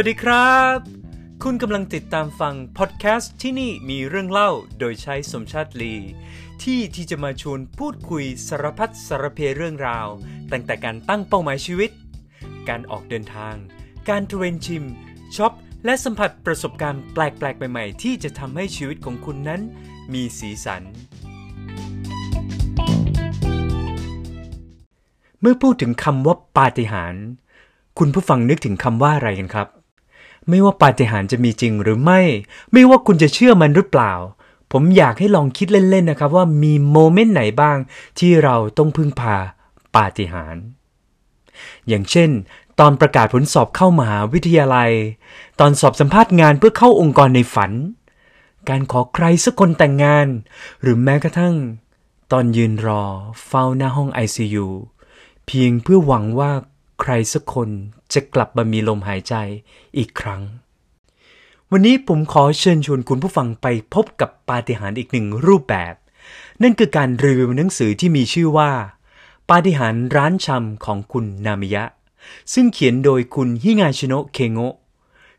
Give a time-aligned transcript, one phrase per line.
[0.00, 0.78] วัสดีครับ
[1.44, 5.94] คุณกำลังติดตามฟังพอดแคสต์ที่นี่มีเรื่องเล่าโดยใช้สมชาติลี
[6.62, 10.06] ที่ที่จะมาชวนพูดคุยสารพัดสารเพเรื่องราว
[10.52, 11.90] ตั้งแต่การตั้งเป้าหมายชีวิต
[12.68, 13.54] การออกเดินทาง
[14.08, 14.84] การเทรนชิม
[15.36, 15.52] ช็อป
[15.84, 19.60] และสัมผัสประสบการณ์แปลกๆ ใหม่ๆ ที่จะทำให้ชีวิตของคุณนั้น
[20.12, 20.82] มีสีสัน
[25.40, 27.24] เมื่อพูดถึงคำว่าปาฏิหาริย์
[27.98, 29.75] คุณผู้ฟังนึกถึงคำว่าอะไรกันครับ
[30.48, 32.20] ไม่ว่าปาฏิหาริย์จะมีจริงหรือไม่
[32.72, 34.12] ไม่ว่าคุณจะเชื่อมันหรือเปล่า
[34.72, 37.78] ผมอยากให้ลองคิดเล่นๆนะครับว่ามีโมเมนต์ไหนบ้าง
[38.18, 39.36] ที่เราต้องพึ่งพา
[39.96, 40.64] ปาฏิหาริย์
[41.88, 42.30] อย่างเช่น
[42.80, 44.90] ตอนประกาศผลสอบเข้ามหาวิทยาลัย
[45.60, 47.72] ตอนสอบสัมภาษณ์งานเพื่อเข้าองค์กรในฝัน
[48.68, 50.26] การขอใครสักคนแต่งงาน
[50.82, 51.54] หรือแม้กระทั่ง
[52.32, 53.04] ตอนยืนรอ
[53.46, 54.66] เฝ้าหน้าห้อง ICU
[55.46, 56.52] เพียงเพื่อหวังว่า
[57.00, 57.70] ใครสักคน
[58.12, 59.34] จะกลับมามีลมหายใจ
[59.98, 60.42] อีกครั้ง
[61.70, 65.94] วันนี้ผมขอเชิญชวนคุณผู้ฟังไปพบกับปาฏิหาริย์อีกหนึ่งรูปแบบ
[66.62, 68.70] นั่นคือการรีวิวหนังสือที่มีชื่อว่า
[69.50, 71.84] ปาฏิหาริย์ร้านชำของคุณนามิยะ
[72.52, 74.74] ซึ่งเขียนโดยคุณฮิงาชิโนะเคโงะ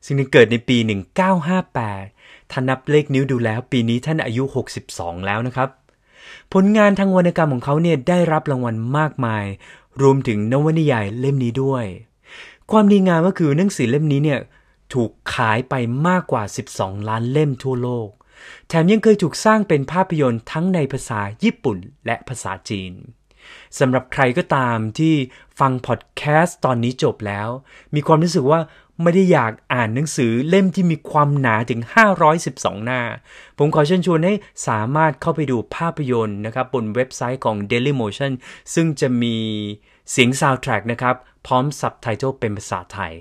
[0.05, 0.77] ซึ่งเกิดในปี
[1.63, 4.43] 1958 ถ้านับเลขนิ้วดูแล้วปีนี้ท่านอายุ
[4.85, 5.69] 62 แล้วนะครับ
[6.53, 9.45] ผลงานทางวรรณกรรมของเขาเนี่ยได้รับรางวัลมากมาย
[10.02, 11.85] รวมถึงนวนิยายเล่มนี้ด้วย
[12.71, 14.39] ความดีงามก็คือหนังสือเล่มนี้เนี่ย
[14.93, 15.73] ถูกขายไป
[16.07, 16.43] มากกว่า
[16.75, 18.09] 12 ล้านเล่มทั่วโลก
[18.67, 22.93] แถมยังเคยถูกสร้างเป็นภาพยนตร์ทั้งในภาษาญี่ปุ่นและภาษาจีน
[23.79, 25.13] สำหรับใครก็ตามที่
[25.59, 27.49] ฟังพอดแคสต์ตอนนี้จบแล้ว
[27.95, 28.59] มีความรู้สึกว่า
[29.02, 31.81] ไม่ได้อยากอ่านหนังสือเล่มที่มีความหนาถึง
[32.33, 33.02] 512 หน้า
[33.57, 34.33] ผมขอเชิญชวนให้
[34.67, 38.31] สามารถเข้าไปดูภาพยนตร์นะครับบนเว็บไซต์ของ Dailymotion
[38.73, 39.37] ซึ่งจะมี
[40.11, 43.13] เสียงซาวด์แทร็กนะครับ พร้อมซับไตเติลเป็นภาษาไทย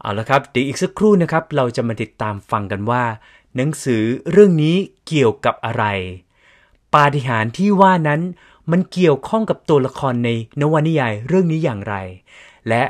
[0.00, 3.02] เอาละครับเดี๋ยวอีกสักครู่นะครับ เราจะมาติดตามฟังกันว่า
[3.56, 5.84] หนังสือเรื่องนี้เกี่ยวกับอะไร
[6.94, 8.20] ปาฏิหาริย์ที่ว่านั้น
[8.70, 10.30] มันเกี่ยวข้องกับตัวละครใน
[10.60, 11.94] นวนิยายเรื่องนี้อย่างไร
[12.68, 12.82] และ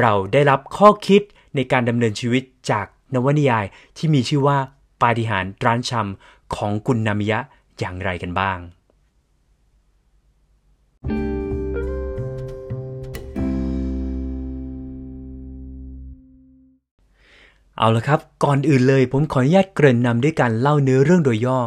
[0.00, 1.22] เราได้รับข้อคิด
[1.54, 3.64] ในการดำเนินชีวิตจากนวนิยาย
[3.96, 4.58] ที่มีชื่อว่า
[5.02, 7.38] ปาฏิหาริย์ร้านชำของกุณนามิยะ
[7.78, 8.58] อย่างไรกันบ้าง
[17.80, 21.60] เอาละครับ ก่อนอื่นเลยผมขออนุญาตเกริ่นนำด้วยการเล่าเนื้อเรื่องโดยย่อ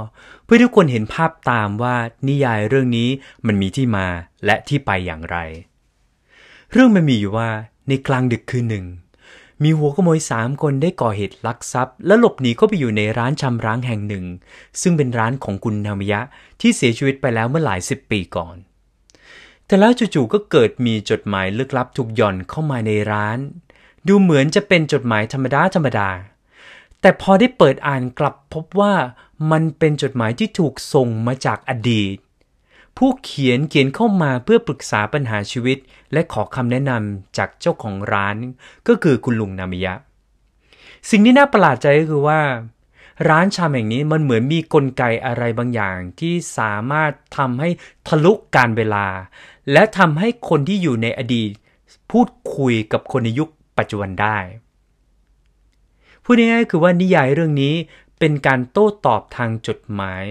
[0.45, 1.95] เพื่อทุกคนเห็นภาพตามว่า
[2.27, 3.09] นิยายเรื่องนี้
[3.45, 4.07] มันมีที่มา
[4.45, 5.37] และที่ไปอย่างไร
[6.71, 7.49] เรื่องมันมีอยู่ว่า
[7.87, 8.85] ในกลางดึกคืนหนึ่ง
[9.63, 14.25] มีหัวขโมยสามคนได้ก่อเหตุลักทรัพย์ และหลบหนีเข้าไปอยู่ในร้านชำร้างแห่งหนึ่ง
[14.81, 16.21] ซึ่งเป็นร้านของคุณนามยะ
[16.61, 18.55] ที่เสียชีวิตไปแล้วเมื่อหลายสิบปีก่อน
[19.65, 23.39] แต่แล้วจู่ๆก็เกิดมีจดหมายลึกลับถูกหย่อนเข้ามาในร้าน
[24.07, 26.09] ดูเหมือนจะเป็นจดหมายธรรมดาธรรมดา
[27.01, 28.93] แต่พอได้เปิดอ่านกลับพบว่า
[29.51, 32.17] มันเป็นจดหมายที่ถูกส่งมาจากอดีต
[32.97, 35.77] ผู้เขียนเขียนเข้ามาเพื่อปรึกษาปัญหาชีวิต
[36.13, 38.35] และขอคำแนะนำจากเจ้าของร้าน
[38.87, 39.93] ก็คือคุณลุงนามิยะ
[41.09, 42.41] สิ่งที่น่าประหลาดใจก็คือว่า
[43.29, 47.69] ร้านชามแห่งนี้มันเหมือนมีกลไกอะไรบางอย่างที่สามารถทำให้
[48.07, 49.07] ทะลุการเวลา
[49.71, 51.51] และทำให้คนที่อยู่ในอดีต
[52.11, 53.49] พูดคุยกับคนในยุค
[53.81, 54.37] ปัจจุบันได้
[56.23, 57.75] พูดง่ายๆคือว่านิยายเรื่องนี้
[58.19, 60.25] เป็นการโต้ตอบทางจดหมาย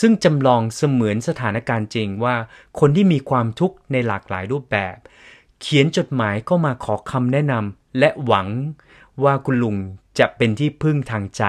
[0.00, 2.34] ซึ่งจำลองเสมือนสถานการณ์จริงว่า
[2.78, 4.96] คนที่มีความทุกข์ในหลากหลายรูปแบบ
[5.60, 8.48] เขียนจดหมายเข้ามาขอคำแนะนำและหวัง
[9.24, 9.76] ว่าคุณลุง
[10.18, 11.42] จะเป็นที่พึ่งทางใจ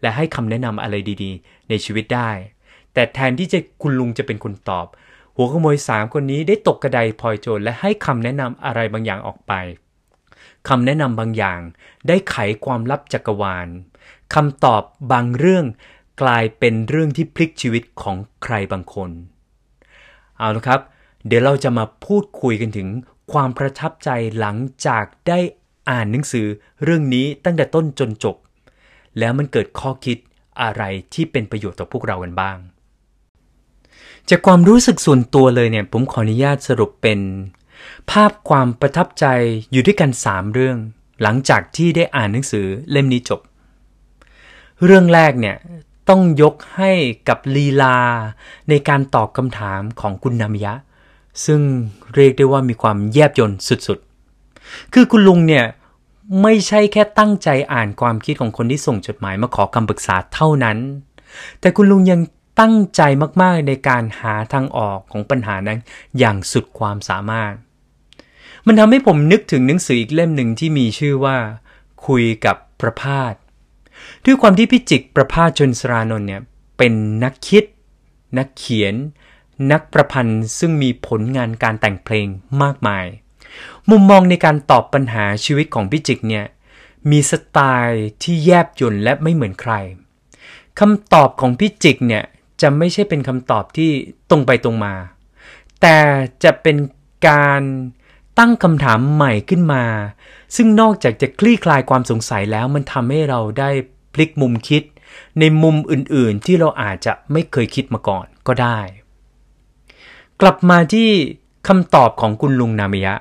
[0.00, 2.30] และให้คำแนะนำอะไรดีๆ ในชีวิตได้
[2.94, 4.86] แต่แทนที่จะคุณลุงจะเป็นคนตอบ
[5.36, 9.52] หัวขโมยสามคนนี้ได้ตกกระไดพลอยโจรและให้คำแนะนำอะไรบางอย่างออกไป
[10.68, 11.60] คำแนะนำบางอย่าง
[12.08, 13.68] ได้ไขความลับจักรวาล
[14.34, 15.64] คำตอบบางเรื่อง
[16.22, 19.10] กลายเป็นเรื่องที่พลิกชีวิตของใครบางคน
[20.38, 20.80] เอาละครับ
[21.26, 22.88] เดี๋ยวเราจะมาพูดคุยกันถึง
[23.32, 24.56] ความประทับใจหลัง
[24.86, 25.38] จากได้
[25.90, 26.46] อ่านหนังสือ
[26.84, 28.36] เรื่องนี้ตั้งแต่ต้นจนจบ
[29.18, 30.18] แล้วมันเกิดข้อคิด
[30.62, 30.82] อะไร
[31.14, 32.58] ที่เป็นประโยชน์ต่อพวกเรากันบ้าง
[34.28, 37.18] จากความรู้สึกส่วนตัวเลยเนี่ยผมขออนุญาตสรุปเป็น
[38.10, 39.26] ภาพความประทับใจ
[39.72, 40.78] อยู่ด้วยกัน 3 เรื่อง
[41.22, 43.40] หลังจากที่ได้อ่านหนังสือเล่มนี้จบ
[44.84, 45.56] เรื่องแรกเนี่ย
[46.08, 46.92] ต้องยกให้
[47.28, 47.98] กับลีลา
[48.68, 50.74] ในการตอบคำถามของคุณนามยะ
[51.46, 51.60] ซึ่ง
[52.14, 55.64] เรียกได้ว่ามีความแยบยลสุดๆ คือคุณลุงเนี่ย
[56.42, 60.78] ไม่ใช่แค่ตั้งใจอ่านความคิดของคนที่ส่งจดหมายมาขอคำปรึกษาเท่านั้น
[61.60, 62.20] แต่คุณลุงยัง
[62.60, 63.02] ตั้งใจ
[63.42, 65.78] มากๆในการหาทางออกของปัญหานั้น
[66.18, 67.52] อย่างสุดความสามารถ
[68.70, 71.36] มันทำให้ผมนึกถึงหนังสืออีกเล่มหนึ่งที่มีชื่อว่า
[72.06, 73.34] คุยกับประพาส
[74.24, 76.42] ด้วยความที่พี่จิกประพาสชนสรานนท์เนี่ย
[76.78, 76.92] เป็น
[77.24, 77.64] นักคิด
[78.38, 78.94] นักเขียน
[79.72, 82.26] นักประพันธ์ซึ่งมีผลงานการแต่งเพลง
[82.62, 83.06] มากมาย
[83.90, 86.44] มุมมองในการตอบปัญหาชีวิตของพี่จิกเนี่ย
[87.10, 89.72] มีสไตล์ที่แยบยลและไม่เหมือนใคร
[90.78, 92.24] คำตอบของพี่จิกเนี่ย
[92.60, 93.90] จะไม่ใช่เป็นคำตอบที่
[94.30, 94.94] ตรงไปตรงมา
[95.80, 95.98] แต่
[96.44, 96.76] จะเป็น
[97.28, 97.62] การ
[98.38, 99.84] ตั้งคำถามใหม่ขึ้นมา
[100.56, 103.70] ซึ่งนอกจากจะคลี่คลายความสงสัยแล้วมันทำให้เราได้
[104.12, 104.82] พลิกมุมคิด
[105.38, 108.78] ในมุมอื่นๆ ที่เราอาจจะไม่เคยคิดมาก่อนก็ได้
[110.40, 111.08] กลับมาที่
[111.68, 113.14] คำตอบของคุณลุงนามิยะ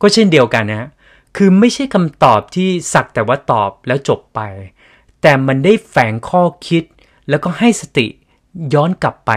[0.00, 0.88] ก็เช่นเดียวกันนะ
[1.36, 4.40] คือไม่ใช่คำตอบที่สักแต่ว่าตอบแล้วจบไป
[5.22, 6.84] แต่มันได้แฝงข้อคิด
[7.28, 8.06] แล้วก็ให้สติ
[8.74, 9.32] ย้อนกลับไป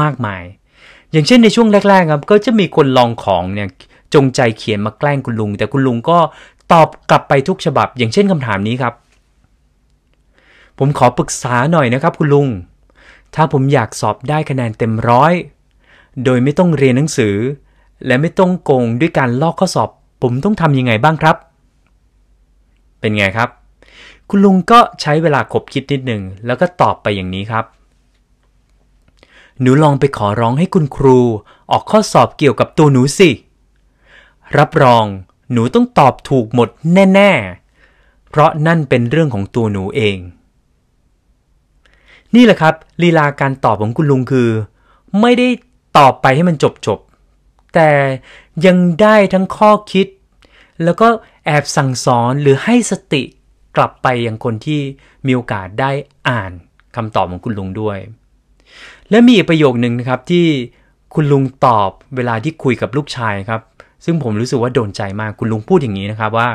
[0.00, 0.42] มากมาย
[1.10, 3.68] อย่างเช่นในช่วงแรกๆครับ ก็จะมีคนลองของเนี่ย
[4.14, 6.18] จงใจเขียนมาแกล้งคุณลุง แต่คุณลุงก็
[6.72, 8.94] ตอบกลับไปทุกฉบับ อย่างเช่นคำถามนี้ครับ
[10.78, 12.48] ผมขอปรึกษาหน่อยนะครับคุณลุง
[13.34, 15.32] ถ้าผมอยากสอบได้คะแนนเต็มร้อย
[16.24, 17.36] โดยไม่ต้องเรียนหนังสือ
[18.06, 19.90] และไม่ต้องโกงด้วยการลอกข้อสอบ
[20.22, 21.36] ผมต้องทำยังไงบ้างครับ
[23.00, 23.48] เป็นไงครับ
[24.28, 27.64] คุณลุงก็ใช้เวลาคบคิดนิดหนึ่งแล้วก็ตอบไปอย่างนี้ครับ
[29.60, 31.18] หนูลองไปขอร้องให้คุณครู
[31.70, 33.30] ออกข้อสอบเกี่ยวกับตัวหนูสิ
[34.58, 35.04] รับรอง
[35.52, 40.16] หนูต้องตอบถูกหมดแน่ๆ เพราะนั่นเป็นเรื่องของตัวหนูเอง
[42.34, 44.48] นี่แหละครับลีลาการตอบของคุณลุงคือ
[45.20, 45.48] ไม่ได้
[45.98, 46.56] ตอบไปให้มัน
[46.86, 47.90] จบๆแต่
[48.66, 50.06] ยังได้ทั้งข้อคิด
[50.84, 51.06] แล้วก็
[51.44, 53.22] แอบสั่งสอนหรือให้สติ
[53.76, 54.80] กลับไปยังคนที่
[55.26, 55.90] มีโอกาสได้
[56.28, 56.52] อ่าน
[56.96, 57.98] คำตอบของคุณลุงด้วย
[59.10, 60.46] และมีอีกประโยคหนึ่งนะครับที่
[61.14, 63.60] คุณลุงตอบเวลาที่คุยกับลูกชายครับ
[64.04, 66.50] ซึ่งผมรู้สึกว่าโดนใจมากคุณลุงพูดอย่างนี้นะครับว่า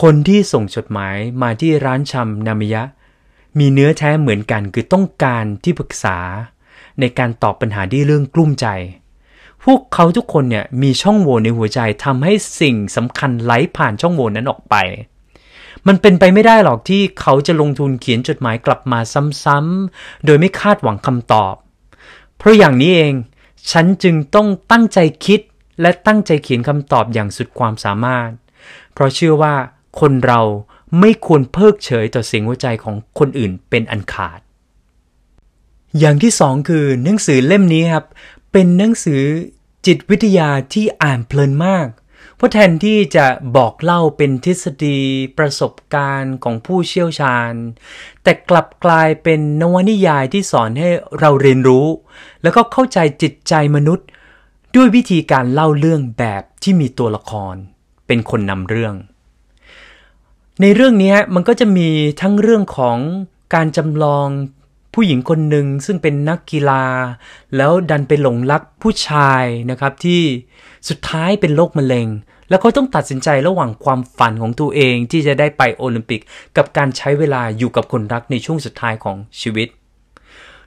[0.00, 2.82] คนที่ส่งจดหมายมาที่ร้านชำนามิยะ
[3.58, 6.18] มีเนื้อแท้เหมือนกันคือต้องการที่ปรึกษา
[7.00, 8.66] ในการตอบปัญหาที่เรื่องกลุ้มใจ
[9.64, 14.74] พวกเขาทุกคนเนี่ยมีช่องโหว่ในหัวใจทำให้สิ่งสำคัญไหลผ่านช่องโหว่นั้นออกไป
[15.86, 18.98] มันเป็นไปไม่ได้หรอกที่เขาจะลงทุนเขียนจดหมายกลับมา
[19.44, 21.54] ซ้ำๆโดยไม่คาดหวังคำตอบ
[22.36, 23.14] เพราะอย่างนี้เอง
[23.70, 25.40] ฉันจึงต้องตั้งใจคิด
[25.80, 28.30] และตั้งใจเขียนคำตอบอย่างสุดความสามารถ
[28.92, 29.54] เพราะเชื่อว่า
[30.00, 30.40] คนเรา
[31.00, 34.40] ไม่ควรเพิกเฉยต่อเสียงหัวใจของคนอื่นเป็นอันขาด
[35.98, 38.06] อย่างที่สองคือหนังสือเล่มนี้ครับ
[38.52, 39.22] เป็นหนังสือ
[39.86, 41.88] จิตวิทยาที่อ่านเพลินมาก
[42.36, 43.26] เพราะแทนที่จะ
[43.56, 44.98] บอกเล่าเป็นทฤษฎี
[45.38, 47.52] ประสบการณ์ของผู้เชี่ยวชาญ
[48.22, 50.88] แต่กลับกลายเป็นนวนิยายที่สอนให้
[51.20, 51.86] เราเรียนรู้
[52.42, 54.06] แล้วก็เข้าใจจิตใจมนุษย์
[54.76, 57.54] ด้วยวิธีการเล่าเรื่องแบบที่มีตัวละคร
[58.06, 58.94] เป็นคนนำเรื่อง
[60.60, 61.88] ในเรื่องนี้มันก็จะมี
[62.20, 62.98] ทั้งเรื่องของ
[63.54, 64.28] การจำลอง
[64.94, 66.84] ผู้หญิงคนหนึ่งซึ่งเป็นนักกีฬา
[67.56, 70.22] แล้วดันไปหลงรักผู้ชายนะครับที่
[70.88, 72.06] สุดท้ายเป็นโรคมะเร็ง
[72.48, 76.20] แล้วเขาต้องตัดสินใจระหว่างความฝันของตัวเองที่จะได้ไปโอลิมปิก
[76.56, 79.68] กับการใช้เวลาอยู่กับคนรักในช่วงสุดท้ายของชีวิต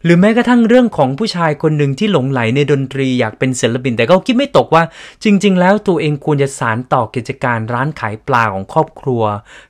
[0.03, 4.83] หรือแม้กระทั่งเรื่องของผู้ชายคนหนึ่งที่หลงไหลในดนตรีอยากเป็นศิลปิน แต่ก็คิดไม่ตกว่า
[5.23, 9.23] จริง ๆ แล้วตัวเองควรจะสารต่อกิจการร้านขายปลาของครอบครัว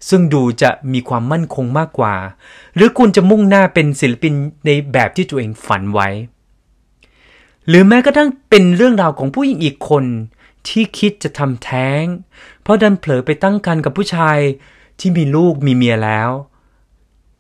[0.09, 2.15] ซึ่งดูจะมีความมั่นคงมากกว่า
[2.75, 4.33] หรือควรจะมุ่งหน้าเป็นศิลปิน
[4.65, 6.09] ในแบบที่ตัวเองฝันไว้
[7.67, 10.05] หรือแม้กระทั่งเป็นเรื่องราวของผู้หญิงอีกคน
[10.67, 12.03] ที่คิดจะทำแท้ง
[12.61, 14.38] เพราะดันเผลอไปตั้งครรภ์กับผู้ชาย
[15.00, 16.29] ที่มีลูกมีเมียแล้ว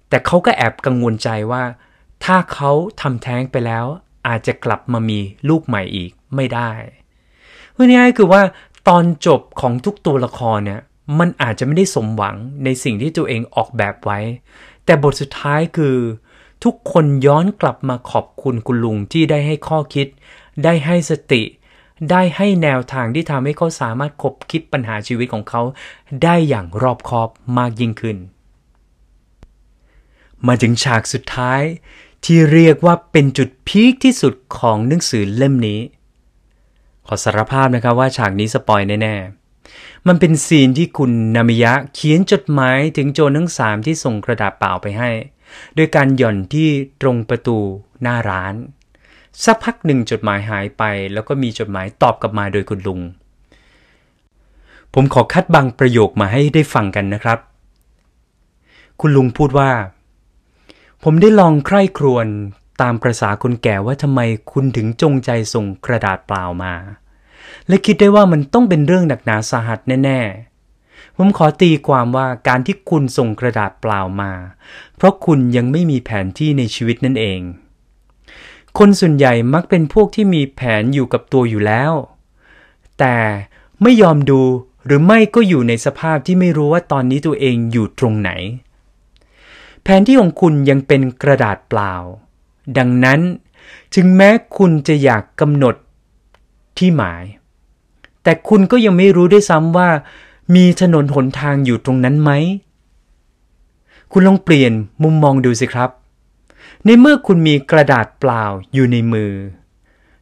[0.09, 1.63] แต่เขาก็แอบกังวลใจว่า
[2.23, 3.85] ถ้าเขาทำแท้งไปแล้ว
[4.27, 6.71] อาจจะกลับมามีลูกใหม่อีกไม่ได้
[7.73, 8.41] เพราะนี้คือว่า
[8.87, 10.81] ตอนจบของทุกตัวละครเนี่ย
[11.19, 14.19] มันอาจจะไม่ได้สมหวังในสิ่งที่ตัวเองออกแบบไว้
[14.85, 15.97] แต่บทสุดท้ายคือ
[16.63, 20.07] ทุกคนย้อนกลับมาขอบคุณคุณลุงที่ได้ให้ข้อคิด
[20.63, 21.43] ได้ให้สติ
[22.11, 25.61] ได้ให้แนวทางที่ทำให้เขาสามารถคบคิดปัญหาชีวิตของเขา
[26.23, 28.17] ได้อย่างรอบคอบมากยิ่งขึ้น
[30.47, 31.61] มาถึงฉากสุดท้าย
[32.25, 35.79] ที่เรียกว่าเป็นจุดพีคที่สุดของหนังสือเล่มนี้
[37.05, 45.09] ขอสารภาพนะครับว่าฉากนี้สปอยแน่ๆ มันเป็นซีนที่คุณนามิยะเขียนจดหมายถึงโจรทั้งสามที่ส่งกระดาษเปล่าไปให้
[45.75, 46.69] โดยการหย่อนที่
[47.01, 47.57] ตรงประตู
[48.01, 48.55] หน้าร้าน
[49.43, 52.99] สักพักหนึ่งจดหมายหายไป แล้วก็มีจดหมายตอบกลับมาโดยคุณลุง
[54.93, 57.39] ผมขอคัดบางประโยคมาให้ได้ฟังกันนะครับ
[58.99, 59.71] คุณลุงพูดว่า
[61.05, 62.27] ผมได้ลองใคร่ครวญ
[62.81, 64.19] ตามประษาคนแก่ว่าทำไม
[64.51, 66.73] คุณถึงจงใจส่งกระดาษเปล่ามา
[67.67, 70.19] และคิดได้ว่ามันต้องเป็นเรื่องหนักหนาสาหัสแน่
[70.69, 74.31] ๆ ผมขอตีความว่าการที่คุณส่งกระดาษเปล่ามา
[74.95, 77.41] เพราะคุณยังไม่มีแผนที่ในชีวิตนั่นเอง
[78.77, 81.93] คนส่วนใหญ่มักเป็นพวกที่มีแผนอยู่กับตัวอยู่แล้ว
[82.99, 83.17] แต่
[83.81, 84.41] ไม่ยอมดู
[84.85, 88.31] หรือไม่ก็อยู่ในสภาพที่ไม่รู้ว่าตอนนี้ตัวเองอยู่ตรงไหน
[89.83, 91.93] แผนที่ของคุณยังเป็นกระดาษเปล่า
[92.77, 93.19] ดังนั้น
[93.95, 95.75] ถึงแม้คุณจะอยากกำหนด
[96.77, 97.23] ที่หมาย
[98.23, 99.89] แต่คุณก็ยังไม่รู้ด้วยซ้ำว่า
[100.55, 102.31] มีถนนหนทางอยู่ตรงนั้นไหม
[104.11, 104.73] คุณลองเปลี่ยน
[105.03, 105.89] มุมมองดูสิครับ
[106.85, 109.33] ในเมื่อคุณมีกระดาษเปล่าอยู่ในมือ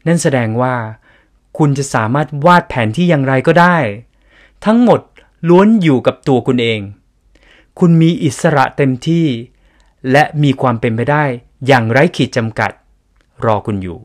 [0.07, 0.75] นั่นแสดงว่า
[1.57, 3.77] คุณจะสามารถวาดแผนที่อย่างไรก็ได้
[4.65, 4.99] ทั้งหมด
[5.49, 6.79] ล้วนอยู่กับตัวคุณเอง
[7.79, 9.27] คุณมีอิสระเต็มที่
[10.11, 11.23] และมีความเป็นไปได้
[11.67, 12.71] อย่างไร้ขีดจำกัด
[13.45, 13.99] รอคุณอยู่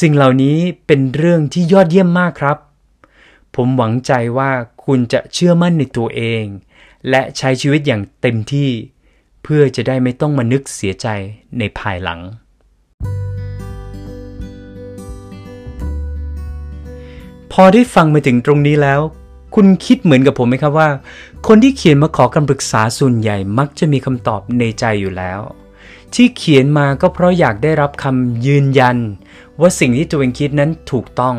[0.00, 2.58] สิ่งเหล่านี้เป็นเรื่องที่ยอดเยี่ยมมากครับ
[3.54, 4.50] ผมหวังใจว่า
[4.84, 6.44] คุณจะเชื่อมั่นในตัวเอง
[7.10, 8.70] และใช้ชีวิตอย่างเต็มที่
[9.42, 11.06] เพื่อจะได้ไม่ต้องมานึกเสียใจ
[11.58, 12.20] ในภายหลัง
[17.52, 19.00] พอได้ฟังมาถึงตรงนี้แล้ว
[19.58, 20.88] คุณคิดเหมือนกับผมไหมครับว่า
[21.46, 25.40] คนที่เขียนมาขอคำปรึกษาส่วนใหญ่มักจะมีคำตอบในใจอยู่แล้ว
[26.14, 28.96] ที่เขียนมาก็เพราะอยากได้รับคำยืนยัน
[29.60, 31.36] ว่าสิ่งที่ตัวเองคิดนั้นถูกต้อง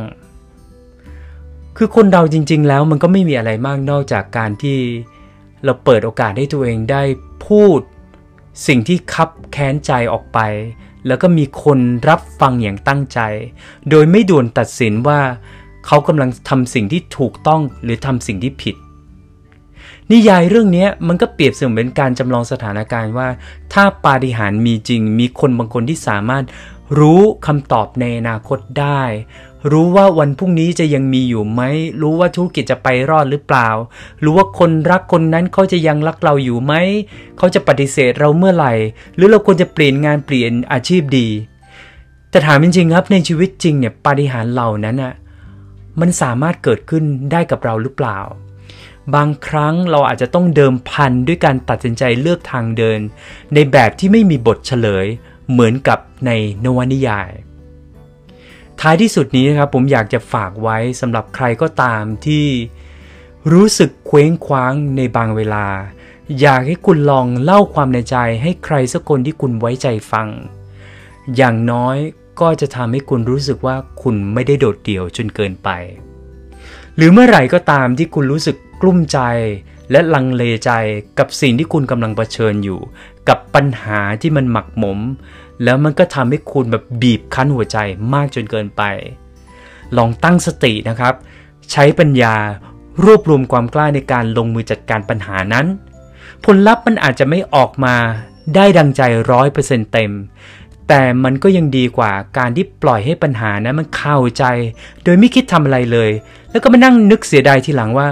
[1.77, 4.77] คือคนเราจริง ๆ แล้วมันก็ไม่มีอะไรมากนอกจากการที่
[5.65, 7.03] เราเปิดโอกาสให้ตัวเองได้
[7.47, 7.79] พูด
[8.67, 10.39] สิ่งที่คับแค้นใจออกไป
[11.07, 13.19] แล้วก็มีคนรับฟังอย่างตั้งใจ
[13.89, 15.19] โดยไม่ด่วนตัดสินว่า
[15.87, 18.75] เขากำลังทำสิ่งที่ถูกต้องหรือทำสิ่งที่ผิด
[20.11, 23.27] นิยายเรื่องนี้มันก็เปรียบเสมือนการจำลองสถานการณ์ว่า
[23.73, 26.43] ถ้าปาฏิหาริย์มีจริง มีคนบางคนที่สามารถ
[26.99, 29.01] รู้คำตอบในอนาคตได้
[29.71, 31.61] รู้ว่าวันพรุ่งนี้จะยังมีอยู่ไหม
[32.01, 33.69] รู้ว่าธุรกิจจะไปรอดหรือเปล่า
[34.23, 36.73] รู้ว่าคนรักคนนั้นเขาจะยังรักเราอยู่ไหม
[37.37, 38.73] เขาจะปฏิเสธเราเมื่อไหร่
[39.15, 41.27] หรือเราควรจะเปลี่ยนงานเปลี่ยนอาชีพดี
[42.29, 45.13] แต่ถามจริงๆครับในชีวิตจริงเนี่ยปาฏิหาริย์เหล่านั้นอะ
[45.99, 48.19] มันสามารถเกิดขึ้นได้กับเราหรือเปล่า
[49.15, 52.99] บางครั้งเราอาจจะต้องเดิมพันด้วยการตัดสินใจเลือกทางเดิน
[53.53, 55.05] ในแบบที่ไม่มีบทเฉลย
[55.51, 56.31] เหมือนกับใน
[56.65, 57.29] นวนิยาย
[58.79, 62.45] ท้ายที่สุดนี้นะครับผมอยากจะฝากไว้สำหรับใครก็ตามที่
[63.53, 65.65] รู้สึกเคว้งคว้างในบางเวลา
[66.41, 70.27] อยากให้คุณลองเล่าความในใจให้ใครสักคนที่คุณไว้ใจฟัง
[71.35, 71.97] อย่างน้อย
[72.41, 75.69] ก็จะทำให้คุณรู้สึกว่าคุณไม่ได้โดดเดี่ยวจนเกินไป
[76.95, 79.19] หรือเมื่อไหร่ก็ตามที่คุณรู้สึกกลุ้มใจ
[79.91, 80.71] และลังเลใจ
[81.19, 82.79] กับสิ่งที่คุณกำลังเผชิญอยู่
[83.29, 84.99] กับปัญหาที่มันหมักหมม
[85.63, 87.77] แล้วมันก็ทำให้คุณแบบบีบคั้นหัวใจ
[88.13, 88.83] มากจนเกินไป
[89.97, 91.13] ลองตั้งสตินะครับ
[91.71, 92.35] ใช้ปัญญา
[93.03, 95.65] รวบรวมความกล้าในการลงมือจัดการปัญหานั้น
[96.45, 97.95] ผลลัพธ์มันอาจจะไม่ออกมา
[98.55, 99.01] ได้ดังใจ
[99.31, 100.11] ร้อยเปอร์เซ็นต์เต็ม
[100.87, 104.43] แต่มันก็ยังดีกว่าการที่ปล่อยให้ปัญหานะมันเข้าใจ
[105.03, 106.09] โดยไม่คิดทำอะไรเลย
[106.51, 108.07] แล้วก็มานั่งนึกเสียดายทีหลังว่า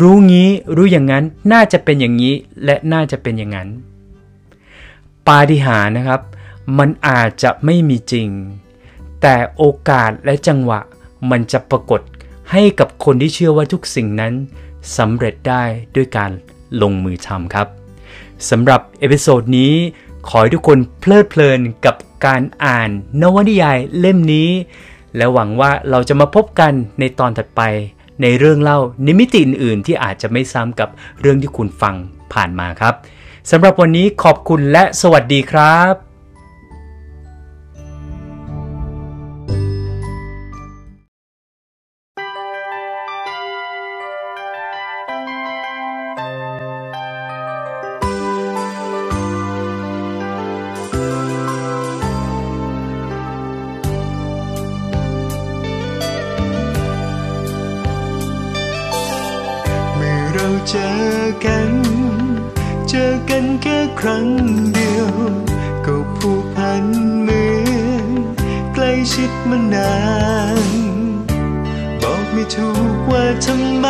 [0.00, 3.68] รู้งี้รู้อย่างนั้นน่าจะเป็นอย่างนี้และน่าจะเป็นอย่างนั้น
[5.26, 6.20] ปาฏิหาริย์นะครับ
[6.78, 8.28] มันอาจจะไม่มีจริง
[9.22, 10.80] แต่โอกาสและจังหวะ
[11.30, 12.00] มันจะปรากฏ
[12.52, 14.32] ให้กับคนที่เชื่อว่าทุกสิ่งนั้น
[14.96, 15.64] สำเร็จได้
[15.96, 16.30] ด้วยการ
[16.82, 17.68] ลงมือทำครับ
[18.50, 19.72] สำหรับ episode นี้
[20.28, 21.94] ขอให้ทุกคนเพลิดเพลินกับ
[22.26, 24.50] การอ่านนวนิยายเล่มนี้
[25.16, 27.62] และหวังว่าเราจะมาพบกันในตอนถัดไป
[28.22, 30.88] ในเรื่องเล่าในมิติอื่นๆ ที่อาจจะไม่ซ้ำกับ
[31.20, 31.94] เรื่องที่คุณฟัง
[32.32, 32.94] ผ่านมาครับ
[33.50, 36.05] สำหรับวันนี้ขอบคุณและสวัสดีครับ
[60.70, 60.96] เจอ
[61.44, 61.70] กัน
[62.88, 64.26] เจอกันแค่ครั้ง
[64.74, 65.10] เดียว
[65.86, 66.84] ก็ผูกพัน
[67.22, 68.08] เหมือน
[68.72, 69.94] ใกล้ชิดมานา
[70.58, 70.60] น
[72.02, 73.88] บอกไม่ถูกว่าทำไม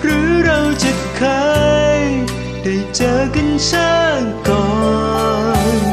[0.00, 1.22] หรือเราจะเค
[1.98, 2.02] ย
[2.62, 3.92] ได้เจอกันชา
[4.48, 4.66] ก่อ
[5.78, 5.84] น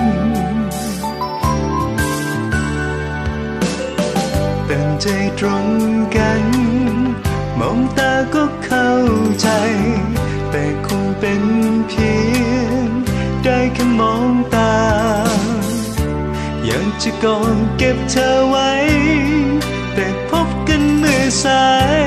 [4.70, 5.06] ตั้งใจ
[5.40, 5.68] ตรง
[6.16, 6.44] กัน
[7.60, 8.92] มองตาก็เข้า
[9.42, 9.50] ใจ
[10.52, 11.44] แต่คงเป็น
[11.88, 12.88] เพียง
[13.44, 14.76] ได้แค่มองตา
[16.66, 18.72] อยากจะกอดเก็บเธอไว้
[19.94, 21.68] แต่พบกันเมื่อสา
[22.00, 22.04] ย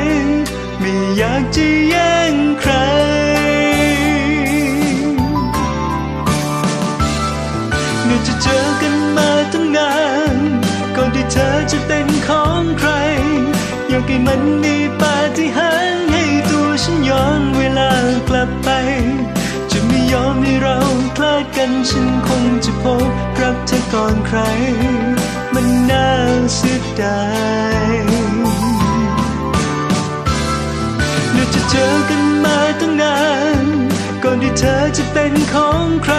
[0.80, 2.72] ไม่อยากจะแย่งใคร
[8.04, 9.92] เนื่อจะเจอกันมาตั้งนา
[10.34, 10.36] น
[10.96, 12.90] ก่อนที่เธอจะเป็นของใคร
[13.88, 15.02] อยากให้มันมีป
[15.38, 17.90] ฏิหารให้ตัวฉันย้อนเวลา
[18.28, 18.68] กลับไป
[19.70, 20.78] จะไม่ยอมให้เรา
[21.16, 23.08] คลาดกันฉันคงจะพบ
[23.40, 24.38] รักเธอก่อนใคร
[25.54, 26.08] มันน่า
[26.54, 27.22] เสียดา
[27.84, 27.86] ย
[31.32, 33.18] เนื่อจะเจอกันมาตั้งนา
[33.62, 33.64] น
[34.22, 36.14] ก่อนที่เธอจะเป็นของใคร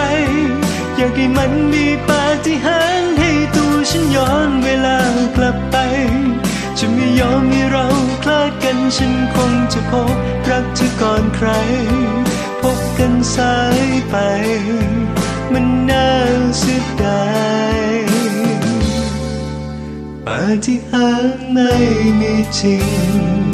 [0.96, 4.98] อยากให้มันมีปาฏิหาริย์ให้ตัวฉันย้อนเวลา
[5.36, 5.76] กลับไป
[6.78, 7.86] จะไม่ยอมให้เรา
[8.22, 10.16] คลาดกันฉันคงจะพบ
[10.48, 11.48] รักเธอก่อนใคร
[12.62, 14.16] พบกันสายไป
[15.52, 16.08] มันน่า
[16.58, 17.24] เสียดา
[17.76, 17.80] ย
[20.26, 21.72] ปาฏิหาริย์ไม่
[22.20, 22.76] มีจริ
[23.18, 23.51] ง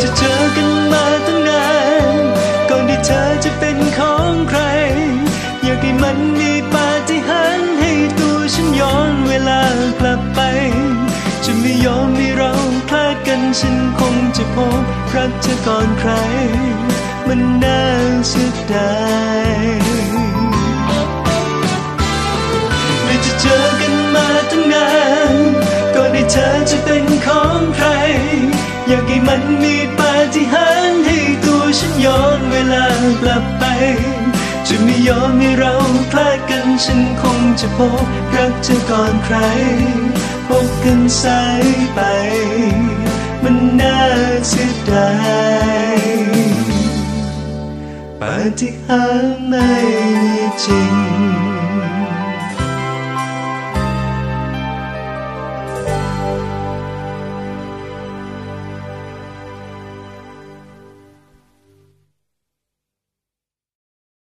[0.00, 1.66] จะเจอกันมาตั้งนา
[2.22, 2.24] น
[2.68, 4.60] ก่อนที่เธอจะเป็นของใคร
[5.62, 9.60] อยากให้มันมีปาฏิหาริย์ให้ตัวฉันย้อนเวลา
[10.00, 10.40] กลับไป
[11.44, 12.52] จะไม่ยอมให้เรา
[12.88, 14.82] คลาดกันฉันคงจะพบ
[15.14, 16.10] รักเธอก่อนใคร
[17.26, 17.80] มันน่า
[18.28, 18.92] เสียดา
[19.46, 19.50] ย
[23.04, 24.86] ไม่จะเจอกันมาตั้งนา
[25.32, 25.61] น
[26.30, 27.88] เธอจะเป็นของใคร
[28.88, 32.86] อยากให้มันมีปาฏิหาริย์ให้ตัวฉันย้อนเวลา
[33.20, 33.64] กลับไป
[34.66, 35.74] จะไม่ยอมให้เรา
[36.12, 38.04] คลาดกันฉันคงจะพบ
[38.34, 39.36] รักเธอก่อนใคร
[40.48, 42.00] พบกันสายไป
[43.42, 43.98] มันน่า
[44.48, 45.10] เสียดา
[45.96, 45.98] ย
[48.20, 49.68] ปาฏิหาริย์ไม่
[50.22, 51.41] มีจริง